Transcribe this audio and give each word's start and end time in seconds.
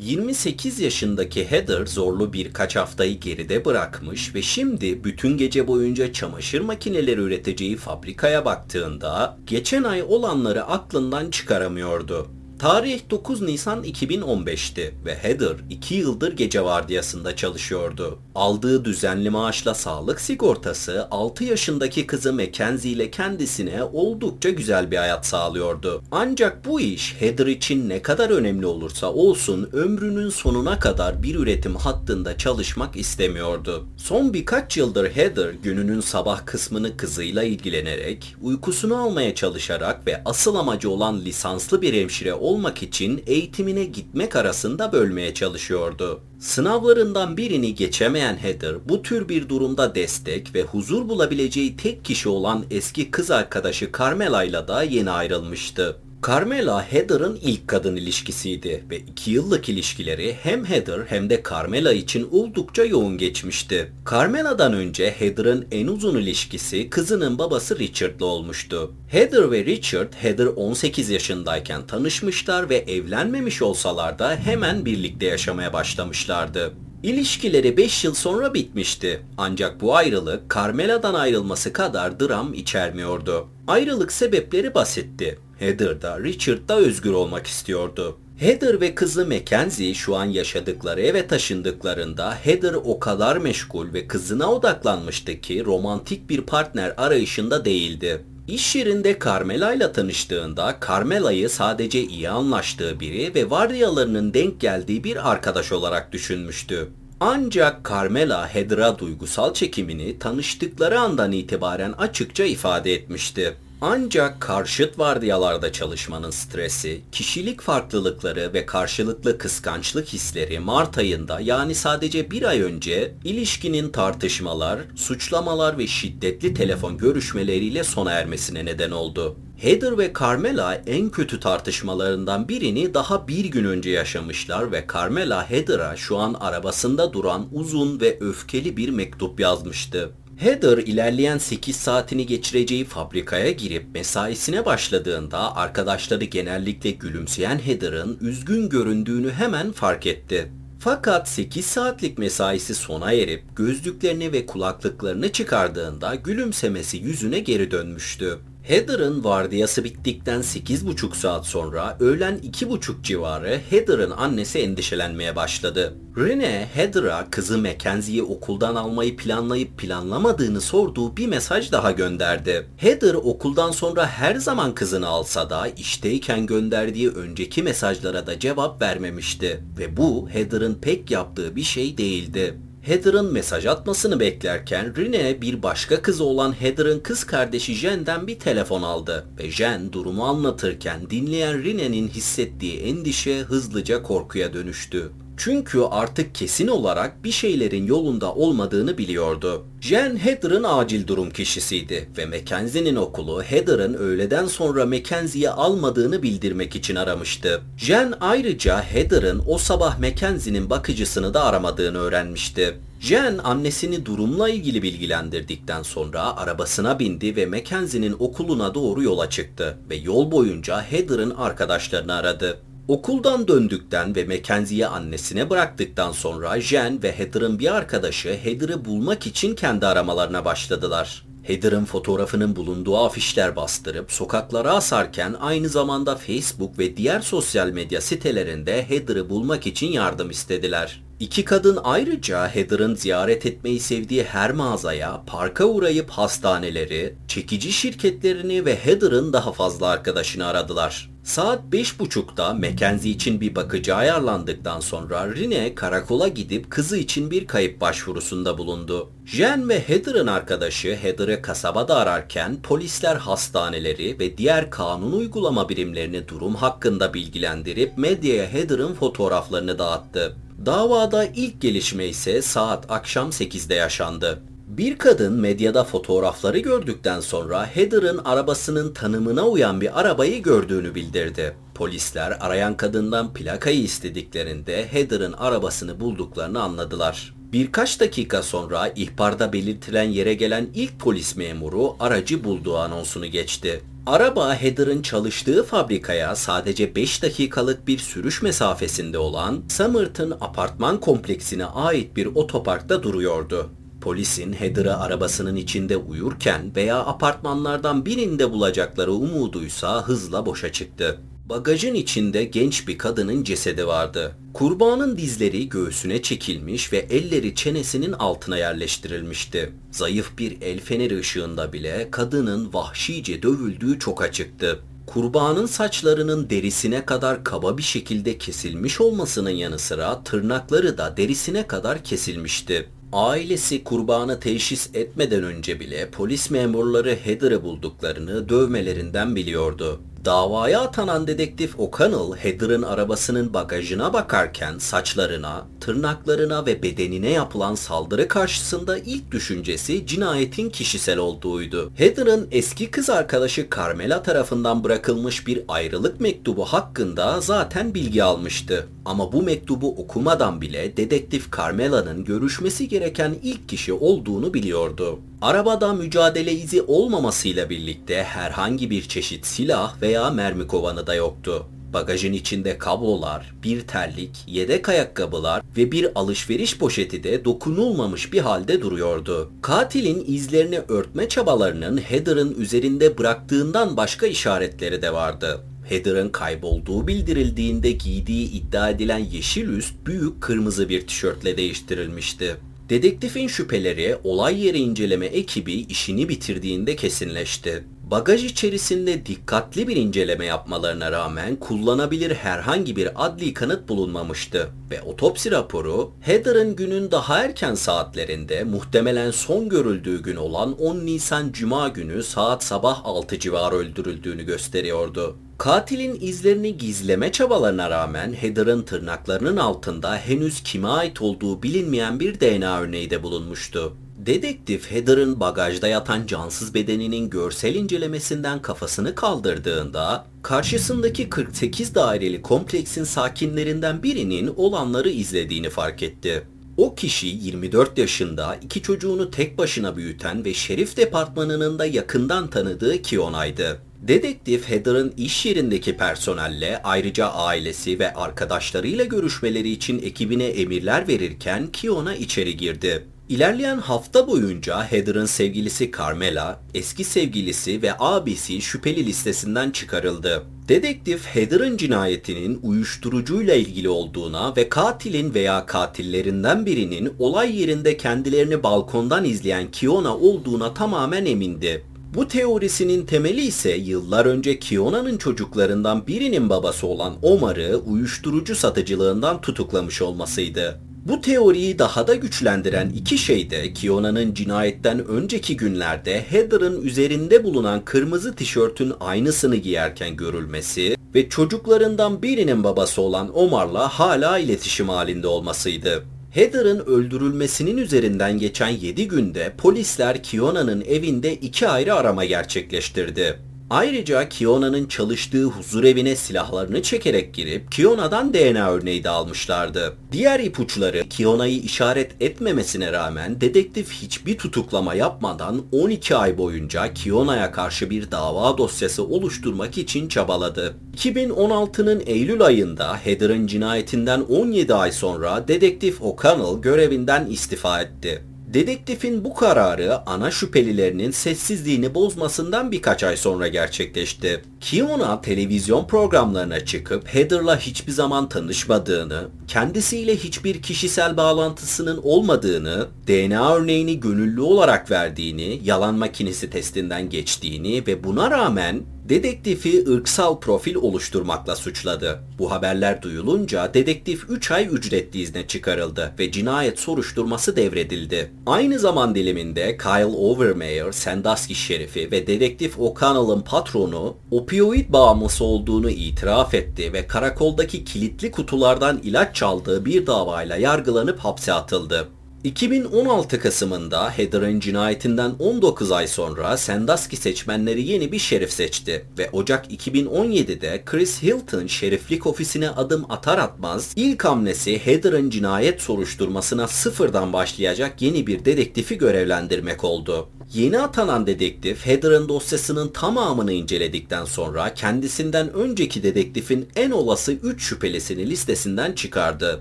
28 0.00 0.80
yaşındaki 0.80 1.50
Heather 1.50 1.86
zorlu 1.86 2.32
birkaç 2.32 2.76
haftayı 2.76 3.20
geride 3.20 3.64
bırakmış 3.64 4.34
ve 4.34 4.42
şimdi 4.42 5.04
bütün 5.04 5.36
gece 5.36 5.66
boyunca 5.66 6.12
çamaşır 6.12 6.60
makineleri 6.60 7.20
üreteceği 7.20 7.76
fabrikaya 7.76 8.44
baktığında 8.44 9.38
geçen 9.46 9.82
ay 9.82 10.02
olanları 10.02 10.64
aklından 10.64 11.30
çıkaramıyordu. 11.30 12.39
Tarih 12.60 13.00
9 13.10 13.42
Nisan 13.42 13.84
2015'ti 13.84 14.94
ve 15.04 15.14
Heather 15.14 15.56
2 15.70 15.94
yıldır 15.94 16.36
gece 16.36 16.64
vardiyasında 16.64 17.36
çalışıyordu. 17.36 18.18
Aldığı 18.34 18.84
düzenli 18.84 19.30
maaşla 19.30 19.74
sağlık 19.74 20.20
sigortası 20.20 21.08
6 21.10 21.44
yaşındaki 21.44 22.06
kızı 22.06 22.32
Mackenzie 22.32 22.90
ile 22.90 23.10
kendisine 23.10 23.82
oldukça 23.84 24.50
güzel 24.50 24.90
bir 24.90 24.96
hayat 24.96 25.26
sağlıyordu. 25.26 26.02
Ancak 26.10 26.64
bu 26.64 26.80
iş 26.80 27.16
Heather 27.18 27.46
için 27.46 27.88
ne 27.88 28.02
kadar 28.02 28.30
önemli 28.30 28.66
olursa 28.66 29.12
olsun 29.12 29.68
ömrünün 29.72 30.30
sonuna 30.30 30.78
kadar 30.78 31.22
bir 31.22 31.34
üretim 31.34 31.74
hattında 31.74 32.36
çalışmak 32.36 32.96
istemiyordu. 32.96 33.86
Son 33.96 34.34
birkaç 34.34 34.76
yıldır 34.76 35.10
Heather 35.10 35.50
gününün 35.50 36.00
sabah 36.00 36.46
kısmını 36.46 36.96
kızıyla 36.96 37.42
ilgilenerek, 37.42 38.36
uykusunu 38.42 38.96
almaya 38.96 39.34
çalışarak 39.34 40.06
ve 40.06 40.22
asıl 40.24 40.54
amacı 40.54 40.90
olan 40.90 41.20
lisanslı 41.20 41.82
bir 41.82 41.94
hemşire 41.94 42.34
olmak 42.50 42.82
için 42.82 43.22
eğitimine 43.26 43.84
gitmek 43.84 44.36
arasında 44.36 44.92
bölmeye 44.92 45.34
çalışıyordu. 45.34 46.20
Sınavlarından 46.38 47.36
birini 47.36 47.74
geçemeyen 47.74 48.36
Heather 48.36 48.88
bu 48.88 49.02
tür 49.02 49.28
bir 49.28 49.48
durumda 49.48 49.94
destek 49.94 50.54
ve 50.54 50.62
huzur 50.62 51.08
bulabileceği 51.08 51.76
tek 51.76 52.04
kişi 52.04 52.28
olan 52.28 52.64
eski 52.70 53.10
kız 53.10 53.30
arkadaşı 53.30 53.90
Carmela 53.98 54.44
ile 54.44 54.68
da 54.68 54.82
yeni 54.82 55.10
ayrılmıştı. 55.10 55.96
Carmela 56.26 56.92
Heather'ın 56.92 57.38
ilk 57.42 57.68
kadın 57.68 57.96
ilişkisiydi 57.96 58.84
ve 58.90 58.98
iki 58.98 59.30
yıllık 59.30 59.68
ilişkileri 59.68 60.36
hem 60.42 60.64
Heather 60.64 61.00
hem 61.08 61.30
de 61.30 61.42
Carmela 61.50 61.92
için 61.92 62.28
oldukça 62.32 62.84
yoğun 62.84 63.18
geçmişti. 63.18 63.92
Carmela'dan 64.10 64.72
önce 64.72 65.10
Heather'ın 65.10 65.66
en 65.72 65.86
uzun 65.86 66.18
ilişkisi 66.18 66.90
kızının 66.90 67.38
babası 67.38 67.78
Richard'la 67.78 68.26
olmuştu. 68.26 68.92
Heather 69.08 69.50
ve 69.50 69.64
Richard, 69.64 70.12
Heather 70.14 70.46
18 70.46 71.10
yaşındayken 71.10 71.86
tanışmışlar 71.86 72.70
ve 72.70 72.76
evlenmemiş 72.76 73.62
olsalar 73.62 74.18
da 74.18 74.36
hemen 74.36 74.84
birlikte 74.84 75.26
yaşamaya 75.26 75.72
başlamışlardı. 75.72 76.72
İlişkileri 77.02 77.76
5 77.76 78.04
yıl 78.04 78.14
sonra 78.14 78.54
bitmişti. 78.54 79.22
Ancak 79.38 79.80
bu 79.80 79.96
ayrılık 79.96 80.54
Carmela'dan 80.54 81.14
ayrılması 81.14 81.72
kadar 81.72 82.20
dram 82.20 82.54
içermiyordu. 82.54 83.48
Ayrılık 83.66 84.12
sebepleri 84.12 84.74
basitti. 84.74 85.38
Heather 85.58 86.02
da 86.02 86.20
Richard 86.20 86.68
da 86.68 86.76
özgür 86.76 87.12
olmak 87.12 87.46
istiyordu. 87.46 88.18
Heather 88.36 88.80
ve 88.80 88.94
kızı 88.94 89.26
Mackenzie 89.26 89.94
şu 89.94 90.16
an 90.16 90.24
yaşadıkları 90.24 91.00
eve 91.00 91.26
taşındıklarında 91.26 92.34
Heather 92.34 92.74
o 92.84 93.00
kadar 93.00 93.36
meşgul 93.36 93.92
ve 93.92 94.06
kızına 94.06 94.52
odaklanmıştı 94.52 95.40
ki 95.40 95.64
romantik 95.64 96.30
bir 96.30 96.40
partner 96.40 96.94
arayışında 96.96 97.64
değildi. 97.64 98.24
İş 98.50 98.76
yerinde 98.76 99.18
Carmela 99.24 99.74
ile 99.74 99.92
tanıştığında 99.92 100.78
Carmela'yı 100.88 101.50
sadece 101.50 102.02
iyi 102.02 102.30
anlaştığı 102.30 103.00
biri 103.00 103.34
ve 103.34 103.50
vardiyalarının 103.50 104.34
denk 104.34 104.60
geldiği 104.60 105.04
bir 105.04 105.30
arkadaş 105.30 105.72
olarak 105.72 106.12
düşünmüştü. 106.12 106.88
Ancak 107.20 107.90
Carmela 107.90 108.54
Heather'a 108.54 108.98
duygusal 108.98 109.54
çekimini 109.54 110.18
tanıştıkları 110.18 111.00
andan 111.00 111.32
itibaren 111.32 111.92
açıkça 111.92 112.44
ifade 112.44 112.94
etmişti. 112.94 113.56
Ancak 113.82 114.40
karşıt 114.40 114.98
vardiyalarda 114.98 115.72
çalışmanın 115.72 116.30
stresi, 116.30 117.00
kişilik 117.12 117.60
farklılıkları 117.60 118.50
ve 118.54 118.66
karşılıklı 118.66 119.38
kıskançlık 119.38 120.08
hisleri 120.08 120.58
Mart 120.58 120.98
ayında 120.98 121.40
yani 121.40 121.74
sadece 121.74 122.30
bir 122.30 122.42
ay 122.42 122.62
önce 122.62 123.14
ilişkinin 123.24 123.88
tartışmalar, 123.90 124.80
suçlamalar 124.96 125.78
ve 125.78 125.86
şiddetli 125.86 126.54
telefon 126.54 126.98
görüşmeleriyle 126.98 127.84
sona 127.84 128.12
ermesine 128.12 128.64
neden 128.64 128.90
oldu. 128.90 129.36
Heather 129.56 129.98
ve 129.98 130.12
Carmela 130.20 130.74
en 130.74 131.10
kötü 131.10 131.40
tartışmalarından 131.40 132.48
birini 132.48 132.94
daha 132.94 133.28
bir 133.28 133.44
gün 133.44 133.64
önce 133.64 133.90
yaşamışlar 133.90 134.72
ve 134.72 134.86
Carmela 134.94 135.50
Heather'a 135.50 135.96
şu 135.96 136.18
an 136.18 136.34
arabasında 136.34 137.12
duran 137.12 137.48
uzun 137.52 138.00
ve 138.00 138.18
öfkeli 138.20 138.76
bir 138.76 138.88
mektup 138.88 139.40
yazmıştı. 139.40 140.10
Heather 140.40 140.78
ilerleyen 140.78 141.38
8 141.38 141.76
saatini 141.76 142.26
geçireceği 142.26 142.84
fabrikaya 142.84 143.50
girip 143.50 143.94
mesaisine 143.94 144.64
başladığında 144.64 145.56
arkadaşları 145.56 146.24
genellikle 146.24 146.90
gülümseyen 146.90 147.58
Heather'ın 147.58 148.18
üzgün 148.20 148.68
göründüğünü 148.68 149.30
hemen 149.30 149.72
fark 149.72 150.06
etti. 150.06 150.52
Fakat 150.78 151.28
8 151.28 151.66
saatlik 151.66 152.18
mesaisi 152.18 152.74
sona 152.74 153.12
erip 153.12 153.42
gözlüklerini 153.56 154.32
ve 154.32 154.46
kulaklıklarını 154.46 155.32
çıkardığında 155.32 156.14
gülümsemesi 156.14 156.96
yüzüne 156.96 157.38
geri 157.38 157.70
dönmüştü. 157.70 158.38
Heather'ın 158.70 159.24
vardiyası 159.24 159.84
bittikten 159.84 160.40
8,5 160.40 161.14
saat 161.14 161.46
sonra 161.46 161.96
öğlen 162.00 162.38
2,5 162.38 163.02
civarı 163.02 163.60
Heather'ın 163.70 164.10
annesi 164.10 164.58
endişelenmeye 164.58 165.36
başladı. 165.36 165.94
Rene, 166.16 166.68
Heather'a 166.74 167.30
kızı 167.30 167.58
Mackenzie'yi 167.58 168.22
okuldan 168.22 168.74
almayı 168.74 169.16
planlayıp 169.16 169.78
planlamadığını 169.78 170.60
sorduğu 170.60 171.16
bir 171.16 171.26
mesaj 171.26 171.72
daha 171.72 171.90
gönderdi. 171.90 172.66
Heather 172.76 173.14
okuldan 173.14 173.70
sonra 173.70 174.06
her 174.06 174.34
zaman 174.34 174.74
kızını 174.74 175.06
alsa 175.06 175.50
da 175.50 175.68
işteyken 175.68 176.46
gönderdiği 176.46 177.10
önceki 177.10 177.62
mesajlara 177.62 178.26
da 178.26 178.38
cevap 178.38 178.82
vermemişti 178.82 179.64
ve 179.78 179.96
bu 179.96 180.28
Heather'ın 180.28 180.74
pek 180.74 181.10
yaptığı 181.10 181.56
bir 181.56 181.62
şey 181.62 181.98
değildi. 181.98 182.69
Heather'ın 182.82 183.32
mesaj 183.32 183.66
atmasını 183.66 184.20
beklerken 184.20 184.96
Rene 184.96 185.42
bir 185.42 185.62
başka 185.62 186.02
kızı 186.02 186.24
olan 186.24 186.52
Heather'ın 186.52 187.00
kız 187.00 187.24
kardeşi 187.24 187.74
Jen'den 187.74 188.26
bir 188.26 188.38
telefon 188.38 188.82
aldı 188.82 189.26
ve 189.38 189.50
Jen 189.50 189.92
durumu 189.92 190.24
anlatırken 190.24 191.10
dinleyen 191.10 191.64
Rene'nin 191.64 192.08
hissettiği 192.08 192.80
endişe 192.80 193.38
hızlıca 193.38 194.02
korkuya 194.02 194.54
dönüştü. 194.54 195.10
Çünkü 195.42 195.80
artık 195.90 196.34
kesin 196.34 196.68
olarak 196.68 197.24
bir 197.24 197.30
şeylerin 197.30 197.86
yolunda 197.86 198.34
olmadığını 198.34 198.98
biliyordu. 198.98 199.64
Jen 199.80 200.16
Heather'ın 200.16 200.64
acil 200.68 201.06
durum 201.06 201.30
kişisiydi 201.30 202.10
ve 202.18 202.26
Mackenzie'nin 202.26 202.96
okulu 202.96 203.42
Heather'ın 203.42 203.94
öğleden 203.94 204.46
sonra 204.46 204.86
Mackenzie'yi 204.86 205.50
almadığını 205.50 206.22
bildirmek 206.22 206.76
için 206.76 206.96
aramıştı. 206.96 207.60
Jen 207.76 208.14
ayrıca 208.20 208.82
Heather'ın 208.82 209.42
o 209.46 209.58
sabah 209.58 209.98
Mackenzie'nin 209.98 210.70
bakıcısını 210.70 211.34
da 211.34 211.44
aramadığını 211.44 211.98
öğrenmişti. 211.98 212.78
Jen 213.00 213.38
annesini 213.44 214.06
durumla 214.06 214.48
ilgili 214.48 214.82
bilgilendirdikten 214.82 215.82
sonra 215.82 216.36
arabasına 216.36 216.98
bindi 216.98 217.36
ve 217.36 217.46
Mackenzie'nin 217.46 218.16
okuluna 218.18 218.74
doğru 218.74 219.02
yola 219.02 219.30
çıktı 219.30 219.78
ve 219.90 219.96
yol 219.96 220.30
boyunca 220.30 220.82
Heather'ın 220.82 221.30
arkadaşlarını 221.30 222.14
aradı. 222.14 222.58
Okuldan 222.88 223.48
döndükten 223.48 224.16
ve 224.16 224.24
Mackenzie'yi 224.24 224.86
annesine 224.86 225.50
bıraktıktan 225.50 226.12
sonra 226.12 226.60
Jen 226.60 227.02
ve 227.02 227.18
Heather'ın 227.18 227.58
bir 227.58 227.76
arkadaşı 227.76 228.28
Heather'ı 228.28 228.84
bulmak 228.84 229.26
için 229.26 229.54
kendi 229.54 229.86
aramalarına 229.86 230.44
başladılar. 230.44 231.26
Heather'ın 231.42 231.84
fotoğrafının 231.84 232.56
bulunduğu 232.56 232.96
afişler 232.98 233.56
bastırıp 233.56 234.12
sokaklara 234.12 234.72
asarken 234.72 235.36
aynı 235.40 235.68
zamanda 235.68 236.16
Facebook 236.16 236.78
ve 236.78 236.96
diğer 236.96 237.20
sosyal 237.20 237.68
medya 237.68 238.00
sitelerinde 238.00 238.88
Heather'ı 238.88 239.30
bulmak 239.30 239.66
için 239.66 239.86
yardım 239.86 240.30
istediler. 240.30 241.02
İki 241.20 241.44
kadın 241.44 241.78
ayrıca 241.84 242.48
Heather'ın 242.48 242.94
ziyaret 242.94 243.46
etmeyi 243.46 243.80
sevdiği 243.80 244.24
her 244.24 244.52
mağazaya, 244.52 245.22
parka 245.26 245.64
uğrayıp 245.64 246.10
hastaneleri, 246.10 247.14
çekici 247.28 247.72
şirketlerini 247.72 248.64
ve 248.64 248.76
Heather'ın 248.76 249.32
daha 249.32 249.52
fazla 249.52 249.86
arkadaşını 249.86 250.46
aradılar. 250.46 251.10
Saat 251.30 251.60
5.30'da 251.72 252.54
Mackenzie 252.54 253.10
için 253.10 253.40
bir 253.40 253.54
bakıcı 253.54 253.94
ayarlandıktan 253.94 254.80
sonra 254.80 255.36
Rene 255.36 255.74
karakola 255.74 256.28
gidip 256.28 256.70
kızı 256.70 256.96
için 256.96 257.30
bir 257.30 257.46
kayıp 257.46 257.80
başvurusunda 257.80 258.58
bulundu. 258.58 259.10
Jen 259.26 259.68
ve 259.68 259.80
Heather'ın 259.80 260.26
arkadaşı 260.26 260.94
Heather'ı 260.94 261.42
kasabada 261.42 261.96
ararken 261.96 262.62
polisler 262.62 263.16
hastaneleri 263.16 264.18
ve 264.18 264.38
diğer 264.38 264.70
kanun 264.70 265.12
uygulama 265.12 265.68
birimlerini 265.68 266.28
durum 266.28 266.54
hakkında 266.54 267.14
bilgilendirip 267.14 267.98
medyaya 267.98 268.46
Heather'ın 268.46 268.94
fotoğraflarını 268.94 269.78
dağıttı. 269.78 270.36
Davada 270.66 271.24
ilk 271.24 271.60
gelişme 271.60 272.06
ise 272.06 272.42
saat 272.42 272.90
akşam 272.90 273.28
8'de 273.28 273.74
yaşandı. 273.74 274.42
Bir 274.70 274.98
kadın 274.98 275.32
medyada 275.32 275.84
fotoğrafları 275.84 276.58
gördükten 276.58 277.20
sonra 277.20 277.66
Heather'ın 277.66 278.18
arabasının 278.24 278.94
tanımına 278.94 279.48
uyan 279.48 279.80
bir 279.80 280.00
arabayı 280.00 280.42
gördüğünü 280.42 280.94
bildirdi. 280.94 281.56
Polisler 281.74 282.36
arayan 282.40 282.76
kadından 282.76 283.32
plakayı 283.32 283.82
istediklerinde 283.82 284.86
Heather'ın 284.86 285.32
arabasını 285.32 286.00
bulduklarını 286.00 286.62
anladılar. 286.62 287.34
Birkaç 287.52 288.00
dakika 288.00 288.42
sonra 288.42 288.88
ihbarda 288.88 289.52
belirtilen 289.52 290.08
yere 290.08 290.34
gelen 290.34 290.68
ilk 290.74 291.00
polis 291.00 291.36
memuru 291.36 291.96
aracı 292.00 292.44
bulduğu 292.44 292.76
anonsunu 292.76 293.26
geçti. 293.26 293.80
Araba 294.06 294.54
Heather'ın 294.54 295.02
çalıştığı 295.02 295.64
fabrikaya 295.64 296.36
sadece 296.36 296.94
5 296.94 297.22
dakikalık 297.22 297.88
bir 297.88 297.98
sürüş 297.98 298.42
mesafesinde 298.42 299.18
olan 299.18 299.62
Summerton 299.68 300.30
apartman 300.30 301.00
kompleksine 301.00 301.64
ait 301.64 302.16
bir 302.16 302.26
otoparkta 302.26 303.02
duruyordu. 303.02 303.70
Polisin 304.00 304.52
Heather'ı 304.52 304.96
arabasının 304.96 305.56
içinde 305.56 305.96
uyurken 305.96 306.76
veya 306.76 306.98
apartmanlardan 306.98 308.06
birinde 308.06 308.50
bulacakları 308.50 309.12
umuduysa 309.12 310.08
hızla 310.08 310.46
boşa 310.46 310.72
çıktı. 310.72 311.20
Bagajın 311.50 311.94
içinde 311.94 312.44
genç 312.44 312.88
bir 312.88 312.98
kadının 312.98 313.44
cesedi 313.44 313.86
vardı. 313.86 314.36
Kurbanın 314.54 315.16
dizleri 315.16 315.68
göğsüne 315.68 316.22
çekilmiş 316.22 316.92
ve 316.92 316.98
elleri 316.98 317.54
çenesinin 317.54 318.12
altına 318.12 318.56
yerleştirilmişti. 318.56 319.72
Zayıf 319.90 320.38
bir 320.38 320.62
el 320.62 320.80
feneri 320.80 321.18
ışığında 321.18 321.72
bile 321.72 322.08
kadının 322.10 322.72
vahşice 322.72 323.42
dövüldüğü 323.42 323.98
çok 323.98 324.22
açıktı. 324.22 324.80
Kurbanın 325.06 325.66
saçlarının 325.66 326.50
derisine 326.50 327.04
kadar 327.04 327.44
kaba 327.44 327.78
bir 327.78 327.82
şekilde 327.82 328.38
kesilmiş 328.38 329.00
olmasının 329.00 329.50
yanı 329.50 329.78
sıra 329.78 330.24
tırnakları 330.24 330.98
da 330.98 331.16
derisine 331.16 331.66
kadar 331.66 332.04
kesilmişti. 332.04 332.88
Ailesi 333.12 333.84
kurbanı 333.84 334.40
teşhis 334.40 334.90
etmeden 334.94 335.42
önce 335.42 335.80
bile 335.80 336.10
polis 336.10 336.50
memurları 336.50 337.14
Heather'ı 337.14 337.62
bulduklarını 337.62 338.48
dövmelerinden 338.48 339.36
biliyordu. 339.36 340.00
Davaya 340.24 340.80
atanan 340.80 341.26
dedektif 341.26 341.80
O'Connell, 341.80 342.36
Heather'ın 342.36 342.82
arabasının 342.82 343.54
bagajına 343.54 344.12
bakarken 344.12 344.78
saçlarına, 344.78 345.66
tırnaklarına 345.80 346.66
ve 346.66 346.82
bedenine 346.82 347.30
yapılan 347.30 347.74
saldırı 347.74 348.28
karşısında 348.28 348.98
ilk 348.98 349.30
düşüncesi 349.30 350.06
cinayetin 350.06 350.70
kişisel 350.70 351.18
olduğuydu. 351.18 351.92
Heather'ın 351.94 352.48
eski 352.50 352.90
kız 352.90 353.10
arkadaşı 353.10 353.68
Carmela 353.76 354.22
tarafından 354.22 354.84
bırakılmış 354.84 355.46
bir 355.46 355.62
ayrılık 355.68 356.20
mektubu 356.20 356.64
hakkında 356.64 357.40
zaten 357.40 357.94
bilgi 357.94 358.22
almıştı. 358.24 358.88
Ama 359.04 359.32
bu 359.32 359.42
mektubu 359.42 359.90
okumadan 359.90 360.60
bile 360.60 360.96
dedektif 360.96 361.56
Carmela'nın 361.56 362.24
görüşmesi 362.24 362.88
gereken 362.88 363.34
ilk 363.42 363.68
kişi 363.68 363.92
olduğunu 363.92 364.54
biliyordu. 364.54 365.18
Arabada 365.42 365.92
mücadele 365.92 366.52
izi 366.52 366.82
olmamasıyla 366.82 367.70
birlikte 367.70 368.22
herhangi 368.22 368.90
bir 368.90 369.02
çeşit 369.02 369.46
silah 369.46 370.02
veya 370.02 370.30
mermi 370.30 370.66
kovanı 370.66 371.06
da 371.06 371.14
yoktu. 371.14 371.66
Bagajın 371.92 372.32
içinde 372.32 372.78
kablolar, 372.78 373.54
bir 373.62 373.80
terlik, 373.80 374.30
yedek 374.46 374.88
ayakkabılar 374.88 375.62
ve 375.76 375.92
bir 375.92 376.08
alışveriş 376.14 376.78
poşeti 376.78 377.24
de 377.24 377.44
dokunulmamış 377.44 378.32
bir 378.32 378.40
halde 378.40 378.82
duruyordu. 378.82 379.52
Katilin 379.62 380.24
izlerini 380.26 380.78
örtme 380.88 381.28
çabalarının 381.28 381.98
Heather'ın 381.98 382.54
üzerinde 382.54 383.18
bıraktığından 383.18 383.96
başka 383.96 384.26
işaretleri 384.26 385.02
de 385.02 385.12
vardı. 385.12 385.60
Heather'ın 385.88 386.28
kaybolduğu 386.28 387.06
bildirildiğinde 387.06 387.90
giydiği 387.90 388.50
iddia 388.50 388.90
edilen 388.90 389.18
yeşil 389.18 389.68
üst 389.68 389.94
büyük 390.06 390.40
kırmızı 390.40 390.88
bir 390.88 391.06
tişörtle 391.06 391.56
değiştirilmişti. 391.56 392.56
Dedektifin 392.90 393.46
şüpheleri 393.46 394.16
olay 394.24 394.66
yeri 394.66 394.78
inceleme 394.78 395.26
ekibi 395.26 395.72
işini 395.72 396.28
bitirdiğinde 396.28 396.96
kesinleşti. 396.96 397.84
Bagaj 398.10 398.44
içerisinde 398.44 399.26
dikkatli 399.26 399.88
bir 399.88 399.96
inceleme 399.96 400.46
yapmalarına 400.46 401.12
rağmen 401.12 401.56
kullanabilir 401.56 402.34
herhangi 402.34 402.96
bir 402.96 403.26
adli 403.26 403.54
kanıt 403.54 403.88
bulunmamıştı 403.88 404.70
ve 404.90 405.02
otopsi 405.02 405.50
raporu 405.50 406.12
Heather'ın 406.20 406.76
günün 406.76 407.10
daha 407.10 407.44
erken 407.44 407.74
saatlerinde 407.74 408.64
muhtemelen 408.64 409.30
son 409.30 409.68
görüldüğü 409.68 410.22
gün 410.22 410.36
olan 410.36 410.80
10 410.80 410.96
Nisan 410.96 411.52
Cuma 411.52 411.88
günü 411.88 412.22
saat 412.22 412.64
sabah 412.64 413.00
6 413.04 413.38
civarı 413.38 413.74
öldürüldüğünü 413.74 414.42
gösteriyordu. 414.42 415.36
Katilin 415.60 416.18
izlerini 416.20 416.78
gizleme 416.78 417.32
çabalarına 417.32 417.90
rağmen 417.90 418.32
Heather'ın 418.32 418.82
tırnaklarının 418.82 419.56
altında 419.56 420.16
henüz 420.16 420.62
kime 420.62 420.88
ait 420.88 421.22
olduğu 421.22 421.62
bilinmeyen 421.62 422.20
bir 422.20 422.40
DNA 422.40 422.80
örneği 422.80 423.10
de 423.10 423.22
bulunmuştu. 423.22 423.96
Dedektif 424.16 424.90
Heather'ın 424.90 425.40
bagajda 425.40 425.88
yatan 425.88 426.26
cansız 426.26 426.74
bedeninin 426.74 427.30
görsel 427.30 427.74
incelemesinden 427.74 428.62
kafasını 428.62 429.14
kaldırdığında 429.14 430.26
karşısındaki 430.42 431.30
48 431.30 431.94
daireli 431.94 432.42
kompleksin 432.42 433.04
sakinlerinden 433.04 434.02
birinin 434.02 434.54
olanları 434.56 435.10
izlediğini 435.10 435.70
fark 435.70 436.02
etti. 436.02 436.42
O 436.76 436.94
kişi 436.94 437.26
24 437.26 437.98
yaşında 437.98 438.58
iki 438.62 438.82
çocuğunu 438.82 439.30
tek 439.30 439.58
başına 439.58 439.96
büyüten 439.96 440.44
ve 440.44 440.54
şerif 440.54 440.96
departmanının 440.96 441.78
da 441.78 441.86
yakından 441.86 442.50
tanıdığı 442.50 443.02
Kiona'ydı. 443.02 443.89
Dedektif 444.00 444.68
Heather'ın 444.68 445.14
iş 445.16 445.46
yerindeki 445.46 445.96
personelle 445.96 446.80
ayrıca 446.84 447.26
ailesi 447.26 447.98
ve 447.98 448.14
arkadaşlarıyla 448.14 449.04
görüşmeleri 449.04 449.70
için 449.70 449.98
ekibine 450.02 450.44
emirler 450.44 451.08
verirken 451.08 451.66
Kiona 451.66 452.14
içeri 452.14 452.56
girdi. 452.56 453.06
İlerleyen 453.28 453.78
hafta 453.78 454.28
boyunca 454.28 454.82
Heather'ın 454.82 455.26
sevgilisi 455.26 455.92
Carmela, 455.98 456.60
eski 456.74 457.04
sevgilisi 457.04 457.82
ve 457.82 457.92
abisi 457.98 458.60
şüpheli 458.60 459.06
listesinden 459.06 459.70
çıkarıldı. 459.70 460.42
Dedektif 460.68 461.26
Heather'ın 461.26 461.76
cinayetinin 461.76 462.60
uyuşturucuyla 462.62 463.54
ilgili 463.54 463.88
olduğuna 463.88 464.56
ve 464.56 464.68
katilin 464.68 465.34
veya 465.34 465.66
katillerinden 465.66 466.66
birinin 466.66 467.12
olay 467.18 467.60
yerinde 467.60 467.96
kendilerini 467.96 468.62
balkondan 468.62 469.24
izleyen 469.24 469.70
Kiona 469.70 470.16
olduğuna 470.16 470.74
tamamen 470.74 471.26
emindi. 471.26 471.89
Bu 472.14 472.28
teorisinin 472.28 473.06
temeli 473.06 473.40
ise 473.40 473.76
yıllar 473.76 474.26
önce 474.26 474.58
Kiona'nın 474.58 475.16
çocuklarından 475.16 476.06
birinin 476.06 476.50
babası 476.50 476.86
olan 476.86 477.14
Omar'ı 477.22 477.76
uyuşturucu 477.76 478.54
satıcılığından 478.54 479.40
tutuklamış 479.40 480.02
olmasıydı. 480.02 480.80
Bu 481.08 481.20
teoriyi 481.20 481.78
daha 481.78 482.06
da 482.06 482.14
güçlendiren 482.14 482.90
iki 482.90 483.18
şey 483.18 483.50
de 483.50 483.72
Kiona'nın 483.72 484.34
cinayetten 484.34 485.06
önceki 485.06 485.56
günlerde 485.56 486.22
Heather'ın 486.28 486.82
üzerinde 486.82 487.44
bulunan 487.44 487.84
kırmızı 487.84 488.34
tişörtün 488.34 488.92
aynısını 489.00 489.56
giyerken 489.56 490.16
görülmesi 490.16 490.96
ve 491.14 491.28
çocuklarından 491.28 492.22
birinin 492.22 492.64
babası 492.64 493.02
olan 493.02 493.38
Omar'la 493.38 493.88
hala 493.88 494.38
iletişim 494.38 494.88
halinde 494.88 495.26
olmasıydı. 495.26 496.04
Heather'ın 496.30 496.86
öldürülmesinin 496.86 497.76
üzerinden 497.76 498.38
geçen 498.38 498.68
7 498.68 499.08
günde 499.08 499.52
polisler 499.58 500.22
Kiona'nın 500.22 500.80
evinde 500.80 501.34
iki 501.34 501.68
ayrı 501.68 501.94
arama 501.94 502.24
gerçekleştirdi. 502.24 503.49
Ayrıca 503.70 504.28
Kiona'nın 504.28 504.86
çalıştığı 504.86 505.44
huzur 505.44 505.84
evine 505.84 506.16
silahlarını 506.16 506.82
çekerek 506.82 507.34
girip 507.34 507.72
Kiona'dan 507.72 508.34
DNA 508.34 508.70
örneği 508.70 509.04
de 509.04 509.08
almışlardı. 509.08 509.96
Diğer 510.12 510.40
ipuçları 510.40 511.08
Kiona'yı 511.08 511.60
işaret 511.60 512.22
etmemesine 512.22 512.92
rağmen 512.92 513.40
dedektif 513.40 513.92
hiçbir 513.92 514.38
tutuklama 514.38 514.94
yapmadan 514.94 515.62
12 515.72 516.16
ay 516.16 516.38
boyunca 516.38 516.94
Kiona'ya 516.94 517.52
karşı 517.52 517.90
bir 517.90 518.10
dava 518.10 518.58
dosyası 518.58 519.04
oluşturmak 519.04 519.78
için 519.78 520.08
çabaladı. 520.08 520.76
2016'nın 520.96 522.02
Eylül 522.06 522.42
ayında 522.42 522.96
Heather'ın 522.96 523.46
cinayetinden 523.46 524.20
17 524.20 524.74
ay 524.74 524.92
sonra 524.92 525.48
dedektif 525.48 526.02
O'Connell 526.02 526.62
görevinden 526.62 527.26
istifa 527.26 527.80
etti. 527.82 528.29
Dedektifin 528.54 529.24
bu 529.24 529.34
kararı 529.34 530.08
ana 530.08 530.30
şüphelilerinin 530.30 531.10
sessizliğini 531.10 531.94
bozmasından 531.94 532.72
birkaç 532.72 533.04
ay 533.04 533.16
sonra 533.16 533.48
gerçekleşti. 533.48 534.42
Kiona 534.60 535.20
televizyon 535.20 535.86
programlarına 535.86 536.64
çıkıp 536.64 537.08
Heather'la 537.08 537.58
hiçbir 537.58 537.92
zaman 537.92 538.28
tanışmadığını, 538.28 539.28
kendisiyle 539.48 540.16
hiçbir 540.16 540.62
kişisel 540.62 541.16
bağlantısının 541.16 542.00
olmadığını, 542.02 542.88
DNA 543.06 543.54
örneğini 543.54 544.00
gönüllü 544.00 544.40
olarak 544.40 544.90
verdiğini, 544.90 545.60
yalan 545.64 545.94
makinesi 545.94 546.50
testinden 546.50 547.08
geçtiğini 547.10 547.86
ve 547.86 548.04
buna 548.04 548.30
rağmen 548.30 548.82
dedektifi 549.10 549.84
ırksal 549.88 550.40
profil 550.40 550.74
oluşturmakla 550.74 551.56
suçladı. 551.56 552.20
Bu 552.38 552.50
haberler 552.50 553.02
duyulunca 553.02 553.74
dedektif 553.74 554.30
3 554.30 554.50
ay 554.50 554.68
ücretli 554.72 555.20
izne 555.20 555.46
çıkarıldı 555.46 556.12
ve 556.18 556.32
cinayet 556.32 556.78
soruşturması 556.78 557.56
devredildi. 557.56 558.32
Aynı 558.46 558.78
zaman 558.78 559.14
diliminde 559.14 559.76
Kyle 559.76 560.04
Overmeyer, 560.04 560.92
Sandusky 560.92 561.54
şerifi 561.54 562.10
ve 562.10 562.26
dedektif 562.26 562.78
O'Connell'ın 562.78 563.40
patronu 563.40 564.16
opioid 564.30 564.92
bağımlısı 564.92 565.44
olduğunu 565.44 565.90
itiraf 565.90 566.54
etti 566.54 566.92
ve 566.92 567.06
karakoldaki 567.06 567.84
kilitli 567.84 568.30
kutulardan 568.30 569.00
ilaç 569.04 569.36
çaldığı 569.36 569.84
bir 569.84 570.06
davayla 570.06 570.56
yargılanıp 570.56 571.18
hapse 571.18 571.52
atıldı. 571.52 572.08
2016 572.44 573.40
Kasım'ında 573.40 574.10
Heather'ın 574.10 574.60
cinayetinden 574.60 575.32
19 575.38 575.92
ay 575.92 576.08
sonra 576.08 576.56
Sandusky 576.56 577.22
seçmenleri 577.22 577.82
yeni 577.82 578.12
bir 578.12 578.18
şerif 578.18 578.52
seçti 578.52 579.06
ve 579.18 579.30
Ocak 579.32 579.72
2017'de 579.72 580.82
Chris 580.86 581.22
Hilton 581.22 581.66
şeriflik 581.66 582.26
ofisine 582.26 582.70
adım 582.70 583.06
atar 583.08 583.38
atmaz 583.38 583.92
ilk 583.96 584.24
hamlesi 584.24 584.78
Heather'ın 584.78 585.30
cinayet 585.30 585.80
soruşturmasına 585.80 586.68
sıfırdan 586.68 587.32
başlayacak 587.32 588.02
yeni 588.02 588.26
bir 588.26 588.44
dedektifi 588.44 588.98
görevlendirmek 588.98 589.84
oldu. 589.84 590.28
Yeni 590.54 590.80
atanan 590.80 591.26
dedektif 591.26 591.86
Heather'ın 591.86 592.28
dosyasının 592.28 592.88
tamamını 592.88 593.52
inceledikten 593.52 594.24
sonra 594.24 594.74
kendisinden 594.74 595.52
önceki 595.52 596.02
dedektifin 596.02 596.68
en 596.76 596.90
olası 596.90 597.32
3 597.32 597.62
şüphelisini 597.62 598.30
listesinden 598.30 598.92
çıkardı. 598.92 599.60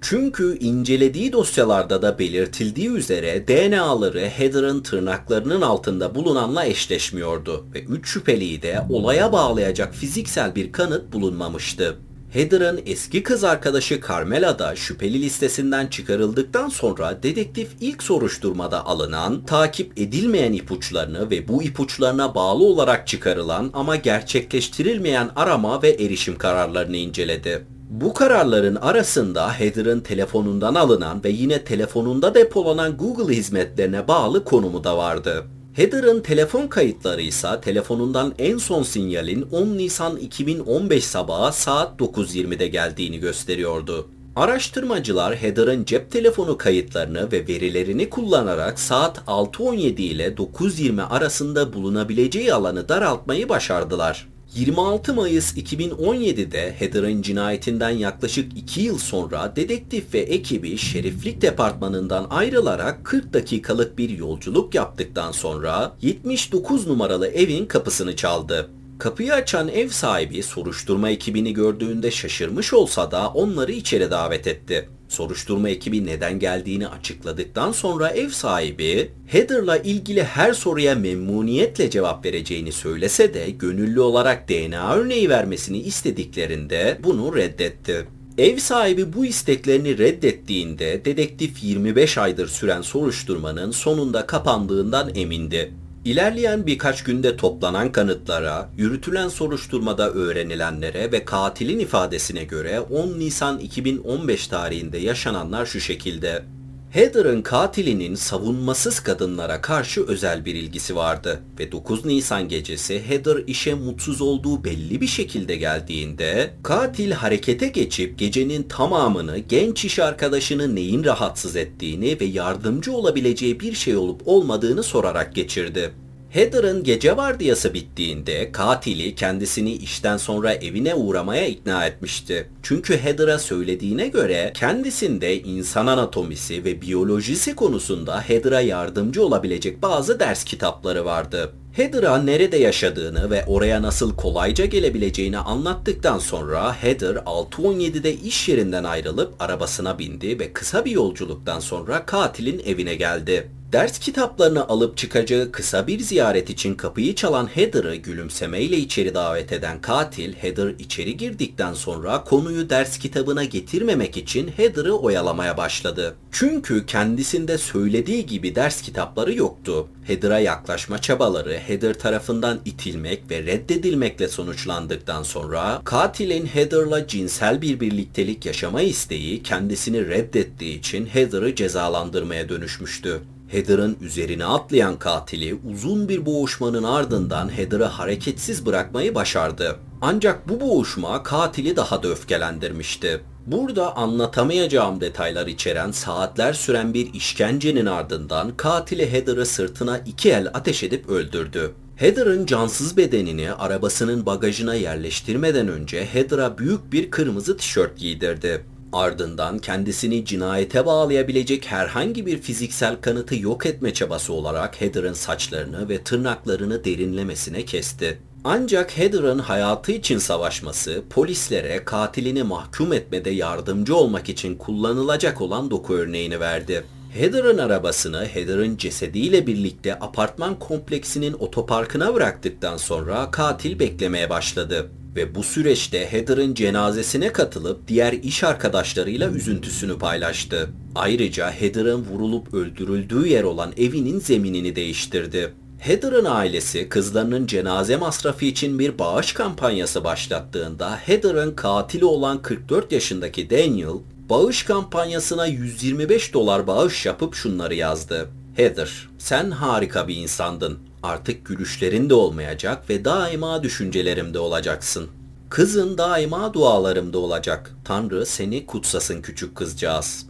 Çünkü 0.00 0.58
incelediği 0.58 1.32
dosyalarda 1.32 2.02
da 2.02 2.18
belirtildiği 2.18 2.90
üzere 2.90 3.48
DNA'ları 3.48 4.20
Heather'ın 4.20 4.82
tırnaklarının 4.82 5.60
altında 5.60 6.14
bulunanla 6.14 6.64
eşleşmiyordu 6.64 7.66
ve 7.74 7.82
3 7.82 8.08
şüpheliyi 8.08 8.62
de 8.62 8.80
olaya 8.90 9.32
bağlayacak 9.32 9.94
fiziksel 9.94 10.54
bir 10.54 10.72
kanıt 10.72 11.12
bulunmamıştı. 11.12 11.96
Heather'ın 12.32 12.80
eski 12.86 13.22
kız 13.22 13.44
arkadaşı 13.44 14.00
Carmela 14.08 14.58
da 14.58 14.76
şüpheli 14.76 15.22
listesinden 15.22 15.86
çıkarıldıktan 15.86 16.68
sonra 16.68 17.22
dedektif 17.22 17.68
ilk 17.80 18.02
soruşturmada 18.02 18.86
alınan, 18.86 19.44
takip 19.46 19.98
edilmeyen 19.98 20.52
ipuçlarını 20.52 21.30
ve 21.30 21.48
bu 21.48 21.62
ipuçlarına 21.62 22.34
bağlı 22.34 22.64
olarak 22.64 23.06
çıkarılan 23.06 23.70
ama 23.74 23.96
gerçekleştirilmeyen 23.96 25.30
arama 25.36 25.82
ve 25.82 25.90
erişim 25.90 26.38
kararlarını 26.38 26.96
inceledi. 26.96 27.75
Bu 27.90 28.14
kararların 28.14 28.74
arasında 28.76 29.52
Heather'ın 29.52 30.00
telefonundan 30.00 30.74
alınan 30.74 31.24
ve 31.24 31.30
yine 31.30 31.64
telefonunda 31.64 32.34
depolanan 32.34 32.96
Google 32.96 33.34
hizmetlerine 33.34 34.08
bağlı 34.08 34.44
konumu 34.44 34.84
da 34.84 34.96
vardı. 34.96 35.44
Heather'ın 35.72 36.20
telefon 36.20 36.66
kayıtları 36.66 37.22
ise 37.22 37.48
telefonundan 37.62 38.34
en 38.38 38.56
son 38.56 38.82
sinyalin 38.82 39.42
10 39.52 39.66
Nisan 39.66 40.16
2015 40.16 41.04
sabahı 41.04 41.52
saat 41.52 42.00
9.20'de 42.00 42.68
geldiğini 42.68 43.18
gösteriyordu. 43.18 44.08
Araştırmacılar 44.36 45.36
Heather'ın 45.36 45.84
cep 45.84 46.10
telefonu 46.10 46.58
kayıtlarını 46.58 47.32
ve 47.32 47.48
verilerini 47.48 48.10
kullanarak 48.10 48.78
saat 48.78 49.18
6.17 49.18 50.00
ile 50.00 50.28
9.20 50.28 51.02
arasında 51.02 51.72
bulunabileceği 51.72 52.54
alanı 52.54 52.88
daraltmayı 52.88 53.48
başardılar. 53.48 54.35
26 54.56 55.14
Mayıs 55.14 55.56
2017'de 55.56 56.74
Heather'ın 56.78 57.22
cinayetinden 57.22 57.90
yaklaşık 57.90 58.58
2 58.58 58.80
yıl 58.80 58.98
sonra 58.98 59.56
dedektif 59.56 60.14
ve 60.14 60.18
ekibi 60.18 60.78
şeriflik 60.78 61.42
departmanından 61.42 62.26
ayrılarak 62.30 63.04
40 63.04 63.32
dakikalık 63.32 63.98
bir 63.98 64.10
yolculuk 64.10 64.74
yaptıktan 64.74 65.32
sonra 65.32 65.96
79 66.02 66.86
numaralı 66.86 67.28
evin 67.28 67.66
kapısını 67.66 68.16
çaldı. 68.16 68.70
Kapıyı 68.98 69.34
açan 69.34 69.68
ev 69.68 69.88
sahibi 69.88 70.42
soruşturma 70.42 71.10
ekibini 71.10 71.52
gördüğünde 71.52 72.10
şaşırmış 72.10 72.72
olsa 72.72 73.10
da 73.10 73.28
onları 73.28 73.72
içeri 73.72 74.10
davet 74.10 74.46
etti. 74.46 74.88
Soruşturma 75.08 75.68
ekibi 75.68 76.06
neden 76.06 76.38
geldiğini 76.38 76.88
açıkladıktan 76.88 77.72
sonra 77.72 78.08
ev 78.08 78.28
sahibi 78.28 79.10
Heather'la 79.26 79.76
ilgili 79.76 80.24
her 80.24 80.52
soruya 80.52 80.94
memnuniyetle 80.94 81.90
cevap 81.90 82.24
vereceğini 82.24 82.72
söylese 82.72 83.34
de 83.34 83.50
gönüllü 83.50 84.00
olarak 84.00 84.48
DNA 84.48 84.94
örneği 84.94 85.28
vermesini 85.28 85.78
istediklerinde 85.78 86.98
bunu 87.04 87.36
reddetti. 87.36 88.06
Ev 88.38 88.56
sahibi 88.56 89.12
bu 89.12 89.26
isteklerini 89.26 89.98
reddettiğinde 89.98 91.04
dedektif 91.04 91.62
25 91.62 92.18
aydır 92.18 92.48
süren 92.48 92.82
soruşturmanın 92.82 93.70
sonunda 93.70 94.26
kapandığından 94.26 95.14
emindi. 95.14 95.72
İlerleyen 96.06 96.66
birkaç 96.66 97.04
günde 97.04 97.36
toplanan 97.36 97.92
kanıtlara, 97.92 98.70
yürütülen 98.76 99.28
soruşturmada 99.28 100.10
öğrenilenlere 100.10 101.12
ve 101.12 101.24
katilin 101.24 101.78
ifadesine 101.78 102.44
göre 102.44 102.80
10 102.80 103.18
Nisan 103.18 103.58
2015 103.58 104.46
tarihinde 104.46 104.98
yaşananlar 104.98 105.66
şu 105.66 105.80
şekilde. 105.80 106.44
Heather'ın 106.90 107.42
katilinin 107.42 108.14
savunmasız 108.14 109.00
kadınlara 109.00 109.60
karşı 109.60 110.06
özel 110.06 110.44
bir 110.44 110.54
ilgisi 110.54 110.96
vardı 110.96 111.42
ve 111.58 111.72
9 111.72 112.04
Nisan 112.04 112.48
gecesi 112.48 113.02
Heather 113.08 113.36
işe 113.46 113.74
mutsuz 113.74 114.20
olduğu 114.20 114.64
belli 114.64 115.00
bir 115.00 115.06
şekilde 115.06 115.56
geldiğinde 115.56 116.50
katil 116.62 117.12
harekete 117.12 117.68
geçip 117.68 118.18
gecenin 118.18 118.62
tamamını 118.62 119.38
genç 119.38 119.84
iş 119.84 119.98
arkadaşını 119.98 120.74
neyin 120.74 121.04
rahatsız 121.04 121.56
ettiğini 121.56 122.20
ve 122.20 122.24
yardımcı 122.24 122.92
olabileceği 122.92 123.60
bir 123.60 123.74
şey 123.74 123.96
olup 123.96 124.22
olmadığını 124.24 124.82
sorarak 124.82 125.34
geçirdi. 125.34 125.92
Heather'ın 126.36 126.84
gece 126.84 127.16
vardiyası 127.16 127.74
bittiğinde 127.74 128.52
katili 128.52 129.14
kendisini 129.14 129.72
işten 129.72 130.16
sonra 130.16 130.52
evine 130.52 130.94
uğramaya 130.94 131.46
ikna 131.46 131.86
etmişti. 131.86 132.48
Çünkü 132.62 132.96
Heather'a 132.96 133.38
söylediğine 133.38 134.08
göre 134.08 134.52
kendisinde 134.54 135.42
insan 135.42 135.86
anatomisi 135.86 136.64
ve 136.64 136.82
biyolojisi 136.82 137.54
konusunda 137.54 138.20
Heather'a 138.20 138.60
yardımcı 138.60 139.24
olabilecek 139.24 139.82
bazı 139.82 140.20
ders 140.20 140.44
kitapları 140.44 141.04
vardı. 141.04 141.52
Heather'a 141.76 142.18
nerede 142.18 142.56
yaşadığını 142.56 143.30
ve 143.30 143.44
oraya 143.46 143.82
nasıl 143.82 144.16
kolayca 144.16 144.64
gelebileceğini 144.64 145.38
anlattıktan 145.38 146.18
sonra 146.18 146.82
Heather 146.82 147.14
6.17'de 147.14 148.14
iş 148.14 148.48
yerinden 148.48 148.84
ayrılıp 148.84 149.34
arabasına 149.42 149.98
bindi 149.98 150.38
ve 150.38 150.52
kısa 150.52 150.84
bir 150.84 150.90
yolculuktan 150.90 151.60
sonra 151.60 152.06
katilin 152.06 152.62
evine 152.66 152.94
geldi. 152.94 153.48
Ders 153.72 153.98
kitaplarını 153.98 154.68
alıp 154.68 154.96
çıkacağı 154.96 155.52
kısa 155.52 155.86
bir 155.86 156.00
ziyaret 156.00 156.50
için 156.50 156.74
kapıyı 156.74 157.14
çalan 157.14 157.46
Heather'ı 157.46 157.96
gülümsemeyle 157.96 158.76
içeri 158.76 159.14
davet 159.14 159.52
eden 159.52 159.80
katil, 159.80 160.34
Heather 160.34 160.74
içeri 160.78 161.16
girdikten 161.16 161.74
sonra 161.74 162.24
konuyu 162.24 162.70
ders 162.70 162.98
kitabına 162.98 163.44
getirmemek 163.44 164.16
için 164.16 164.48
Heather'ı 164.48 164.96
oyalamaya 164.96 165.56
başladı. 165.56 166.14
Çünkü 166.32 166.86
kendisinde 166.86 167.58
söylediği 167.58 168.26
gibi 168.26 168.54
ders 168.54 168.82
kitapları 168.82 169.34
yoktu. 169.34 169.88
Heather'a 170.04 170.38
yaklaşma 170.38 170.98
çabaları 170.98 171.58
Heather 171.68 171.94
tarafından 171.94 172.58
itilmek 172.64 173.30
ve 173.30 173.42
reddedilmekle 173.42 174.28
sonuçlandıktan 174.28 175.22
sonra 175.22 175.80
katilin 175.84 176.46
Heather'la 176.46 177.06
cinsel 177.06 177.62
bir 177.62 177.80
birliktelik 177.80 178.46
yaşama 178.46 178.82
isteği 178.82 179.42
kendisini 179.42 180.08
reddettiği 180.08 180.78
için 180.78 181.06
Heather'ı 181.06 181.54
cezalandırmaya 181.54 182.48
dönüşmüştü. 182.48 183.20
Heather'ın 183.48 183.96
üzerine 184.00 184.44
atlayan 184.44 184.98
katili 184.98 185.58
uzun 185.70 186.08
bir 186.08 186.26
boğuşmanın 186.26 186.82
ardından 186.82 187.56
Heather'ı 187.56 187.84
hareketsiz 187.84 188.66
bırakmayı 188.66 189.14
başardı. 189.14 189.76
Ancak 190.00 190.48
bu 190.48 190.60
boğuşma 190.60 191.22
katili 191.22 191.76
daha 191.76 192.02
da 192.02 192.08
öfkelendirmişti. 192.08 193.20
Burada 193.46 193.96
anlatamayacağım 193.96 195.00
detaylar 195.00 195.46
içeren 195.46 195.90
saatler 195.90 196.52
süren 196.52 196.94
bir 196.94 197.14
işkencenin 197.14 197.86
ardından 197.86 198.56
katili 198.56 199.12
Heather'ı 199.12 199.46
sırtına 199.46 199.98
iki 199.98 200.30
el 200.30 200.48
ateş 200.54 200.82
edip 200.82 201.08
öldürdü. 201.08 201.72
Heather'ın 201.96 202.46
cansız 202.46 202.96
bedenini 202.96 203.52
arabasının 203.52 204.26
bagajına 204.26 204.74
yerleştirmeden 204.74 205.68
önce 205.68 206.06
Heather'a 206.06 206.58
büyük 206.58 206.92
bir 206.92 207.10
kırmızı 207.10 207.56
tişört 207.56 207.98
giydirdi. 207.98 208.64
Ardından 208.92 209.58
kendisini 209.58 210.24
cinayete 210.24 210.86
bağlayabilecek 210.86 211.66
herhangi 211.66 212.26
bir 212.26 212.38
fiziksel 212.38 212.96
kanıtı 213.00 213.36
yok 213.36 213.66
etme 213.66 213.94
çabası 213.94 214.32
olarak 214.32 214.80
Heather'ın 214.80 215.12
saçlarını 215.12 215.88
ve 215.88 216.04
tırnaklarını 216.04 216.84
derinlemesine 216.84 217.64
kesti. 217.64 218.18
Ancak 218.48 218.98
Heather'ın 218.98 219.38
hayatı 219.38 219.92
için 219.92 220.18
savaşması 220.18 221.02
polislere 221.10 221.84
katilini 221.84 222.42
mahkum 222.42 222.92
etmede 222.92 223.30
yardımcı 223.30 223.96
olmak 223.96 224.28
için 224.28 224.54
kullanılacak 224.54 225.40
olan 225.40 225.70
doku 225.70 225.94
örneğini 225.94 226.40
verdi. 226.40 226.84
Heather'ın 227.10 227.58
arabasını 227.58 228.24
Heather'ın 228.24 228.76
cesediyle 228.76 229.46
birlikte 229.46 229.98
apartman 229.98 230.58
kompleksinin 230.58 231.32
otoparkına 231.32 232.14
bıraktıktan 232.14 232.76
sonra 232.76 233.30
katil 233.30 233.78
beklemeye 233.78 234.30
başladı 234.30 234.90
ve 235.16 235.34
bu 235.34 235.42
süreçte 235.42 236.12
Heather'ın 236.12 236.54
cenazesine 236.54 237.32
katılıp 237.32 237.88
diğer 237.88 238.12
iş 238.12 238.44
arkadaşlarıyla 238.44 239.30
üzüntüsünü 239.30 239.98
paylaştı. 239.98 240.70
Ayrıca 240.94 241.50
Heather'ın 241.50 242.04
vurulup 242.04 242.54
öldürüldüğü 242.54 243.28
yer 243.28 243.42
olan 243.42 243.72
evinin 243.76 244.20
zeminini 244.20 244.76
değiştirdi. 244.76 245.52
Heather'ın 245.86 246.24
ailesi 246.24 246.88
kızlarının 246.88 247.46
cenaze 247.46 247.96
masrafı 247.96 248.44
için 248.44 248.78
bir 248.78 248.98
bağış 248.98 249.32
kampanyası 249.32 250.04
başlattığında 250.04 250.96
Heather'ın 250.96 251.54
katili 251.54 252.04
olan 252.04 252.42
44 252.42 252.92
yaşındaki 252.92 253.50
Daniel 253.50 253.98
bağış 254.30 254.62
kampanyasına 254.62 255.46
125 255.46 256.34
dolar 256.34 256.66
bağış 256.66 257.06
yapıp 257.06 257.34
şunları 257.34 257.74
yazdı. 257.74 258.28
Heather, 258.56 259.08
sen 259.18 259.50
harika 259.50 260.08
bir 260.08 260.16
insandın. 260.16 260.78
Artık 261.02 261.46
gülüşlerin 261.46 262.10
de 262.10 262.14
olmayacak 262.14 262.90
ve 262.90 263.04
daima 263.04 263.62
düşüncelerimde 263.62 264.38
olacaksın. 264.38 265.08
Kızın 265.50 265.98
daima 265.98 266.54
dualarımda 266.54 267.18
olacak. 267.18 267.74
Tanrı 267.84 268.26
seni 268.26 268.66
kutsasın 268.66 269.22
küçük 269.22 269.56
kızcağız. 269.56 270.26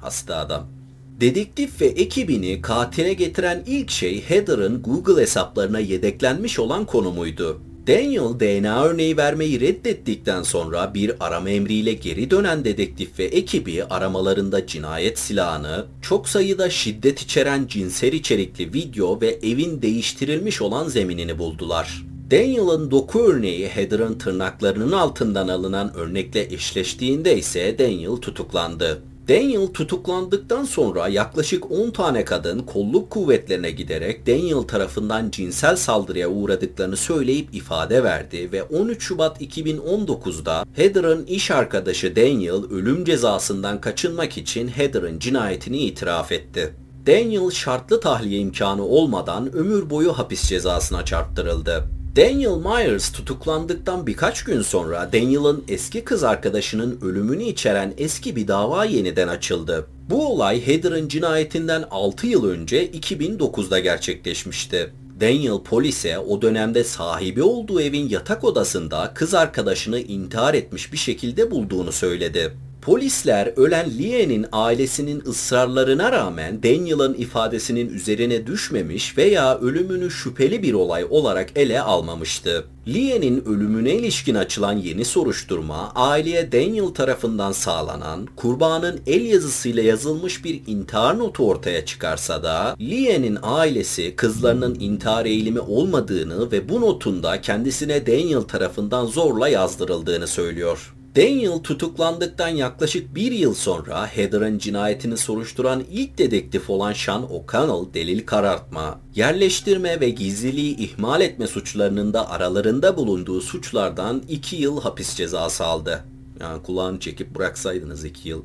Hasta 0.00 0.36
adam. 0.36 0.81
Dedektif 1.22 1.80
ve 1.80 1.86
ekibini 1.86 2.62
katile 2.62 3.12
getiren 3.12 3.62
ilk 3.66 3.90
şey 3.90 4.22
Heather'ın 4.22 4.82
Google 4.82 5.22
hesaplarına 5.22 5.78
yedeklenmiş 5.78 6.58
olan 6.58 6.86
konumuydu. 6.86 7.60
Daniel 7.86 8.40
DNA 8.40 8.84
örneği 8.84 9.16
vermeyi 9.16 9.60
reddettikten 9.60 10.42
sonra 10.42 10.94
bir 10.94 11.26
arama 11.26 11.50
emriyle 11.50 11.92
geri 11.92 12.30
dönen 12.30 12.64
dedektif 12.64 13.18
ve 13.18 13.24
ekibi 13.24 13.84
aramalarında 13.84 14.66
cinayet 14.66 15.18
silahını, 15.18 15.86
çok 16.02 16.28
sayıda 16.28 16.70
şiddet 16.70 17.20
içeren 17.20 17.66
cinsel 17.66 18.12
içerikli 18.12 18.74
video 18.74 19.20
ve 19.20 19.38
evin 19.42 19.82
değiştirilmiş 19.82 20.62
olan 20.62 20.88
zeminini 20.88 21.38
buldular. 21.38 22.04
Daniel'ın 22.30 22.90
doku 22.90 23.20
örneği 23.20 23.68
Heather'ın 23.68 24.18
tırnaklarının 24.18 24.92
altından 24.92 25.48
alınan 25.48 25.94
örnekle 25.94 26.54
eşleştiğinde 26.54 27.38
ise 27.38 27.78
Daniel 27.78 28.16
tutuklandı. 28.16 29.11
Daniel 29.28 29.66
tutuklandıktan 29.66 30.64
sonra 30.64 31.08
yaklaşık 31.08 31.70
10 31.70 31.90
tane 31.90 32.24
kadın 32.24 32.58
kolluk 32.58 33.10
kuvvetlerine 33.10 33.70
giderek 33.70 34.26
Daniel 34.26 34.62
tarafından 34.62 35.30
cinsel 35.30 35.76
saldırıya 35.76 36.28
uğradıklarını 36.28 36.96
söyleyip 36.96 37.54
ifade 37.54 38.04
verdi 38.04 38.52
ve 38.52 38.62
13 38.62 39.02
Şubat 39.02 39.42
2019'da 39.42 40.64
Heather'ın 40.74 41.26
iş 41.26 41.50
arkadaşı 41.50 42.16
Daniel 42.16 42.64
ölüm 42.70 43.04
cezasından 43.04 43.80
kaçınmak 43.80 44.38
için 44.38 44.68
Heather'ın 44.68 45.18
cinayetini 45.18 45.78
itiraf 45.78 46.32
etti. 46.32 46.74
Daniel 47.06 47.50
şartlı 47.50 48.00
tahliye 48.00 48.40
imkanı 48.40 48.84
olmadan 48.84 49.52
ömür 49.52 49.90
boyu 49.90 50.12
hapis 50.12 50.48
cezasına 50.48 51.04
çarptırıldı. 51.04 52.01
Daniel 52.16 52.56
Myers 52.56 53.12
tutuklandıktan 53.12 54.06
birkaç 54.06 54.44
gün 54.44 54.62
sonra 54.62 55.12
Daniel'ın 55.12 55.64
eski 55.68 56.04
kız 56.04 56.24
arkadaşının 56.24 56.98
ölümünü 57.02 57.42
içeren 57.42 57.94
eski 57.98 58.36
bir 58.36 58.48
dava 58.48 58.84
yeniden 58.84 59.28
açıldı. 59.28 59.86
Bu 60.10 60.28
olay 60.32 60.66
Heather'ın 60.66 61.08
cinayetinden 61.08 61.84
6 61.90 62.26
yıl 62.26 62.48
önce 62.48 62.90
2009'da 62.90 63.78
gerçekleşmişti. 63.78 64.92
Daniel 65.20 65.58
polise 65.64 66.18
o 66.18 66.42
dönemde 66.42 66.84
sahibi 66.84 67.42
olduğu 67.42 67.80
evin 67.80 68.08
yatak 68.08 68.44
odasında 68.44 69.12
kız 69.14 69.34
arkadaşını 69.34 69.98
intihar 69.98 70.54
etmiş 70.54 70.92
bir 70.92 70.98
şekilde 70.98 71.50
bulduğunu 71.50 71.92
söyledi. 71.92 72.52
Polisler 72.82 73.52
ölen 73.56 73.90
Lien'in 73.98 74.46
ailesinin 74.52 75.22
ısrarlarına 75.26 76.12
rağmen 76.12 76.62
Daniel'ın 76.62 77.14
ifadesinin 77.14 77.88
üzerine 77.88 78.46
düşmemiş 78.46 79.18
veya 79.18 79.58
ölümünü 79.58 80.10
şüpheli 80.10 80.62
bir 80.62 80.72
olay 80.72 81.06
olarak 81.10 81.50
ele 81.56 81.80
almamıştı. 81.80 82.64
Lien'in 82.88 83.44
ölümüne 83.46 83.94
ilişkin 83.94 84.34
açılan 84.34 84.72
yeni 84.72 85.04
soruşturma, 85.04 85.92
aileye 85.94 86.52
Daniel 86.52 86.88
tarafından 86.88 87.52
sağlanan, 87.52 88.28
kurbanın 88.36 89.00
el 89.06 89.24
yazısıyla 89.24 89.82
yazılmış 89.82 90.44
bir 90.44 90.62
intihar 90.66 91.18
notu 91.18 91.48
ortaya 91.48 91.84
çıkarsa 91.86 92.42
da, 92.42 92.76
Lien'in 92.80 93.38
ailesi 93.42 94.16
kızlarının 94.16 94.76
intihar 94.80 95.26
eğilimi 95.26 95.60
olmadığını 95.60 96.52
ve 96.52 96.68
bu 96.68 96.80
notun 96.80 97.22
da 97.22 97.40
kendisine 97.40 98.06
Daniel 98.06 98.42
tarafından 98.42 99.06
zorla 99.06 99.48
yazdırıldığını 99.48 100.26
söylüyor. 100.26 100.94
Daniel 101.16 101.58
tutuklandıktan 101.58 102.48
yaklaşık 102.48 103.14
bir 103.14 103.32
yıl 103.32 103.54
sonra 103.54 104.06
Heather'ın 104.06 104.58
cinayetini 104.58 105.16
soruşturan 105.16 105.84
ilk 105.90 106.18
dedektif 106.18 106.70
olan 106.70 106.92
Sean 106.92 107.32
O'Connell 107.32 107.94
delil 107.94 108.26
karartma, 108.26 109.00
yerleştirme 109.14 110.00
ve 110.00 110.10
gizliliği 110.10 110.76
ihmal 110.76 111.20
etme 111.20 111.46
suçlarının 111.46 112.12
da 112.12 112.30
aralarında 112.30 112.96
bulunduğu 112.96 113.40
suçlardan 113.40 114.22
2 114.28 114.56
yıl 114.56 114.80
hapis 114.80 115.14
cezası 115.14 115.64
aldı. 115.64 116.04
Yani 116.40 116.62
kulağını 116.62 117.00
çekip 117.00 117.34
bıraksaydınız 117.34 118.04
2 118.04 118.28
yıl. 118.28 118.42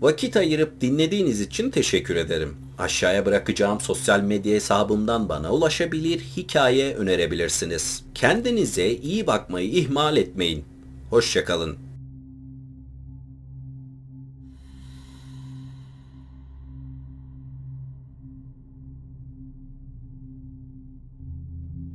Vakit 0.00 0.36
ayırıp 0.36 0.80
dinlediğiniz 0.80 1.40
için 1.40 1.70
teşekkür 1.70 2.16
ederim. 2.16 2.56
Aşağıya 2.78 3.26
bırakacağım 3.26 3.80
sosyal 3.80 4.20
medya 4.20 4.54
hesabımdan 4.54 5.28
bana 5.28 5.52
ulaşabilir, 5.52 6.20
hikaye 6.36 6.94
önerebilirsiniz. 6.94 8.02
Kendinize 8.14 8.90
iyi 8.90 9.26
bakmayı 9.26 9.70
ihmal 9.70 10.16
etmeyin. 10.16 10.64
Hoşçakalın. 11.10 11.87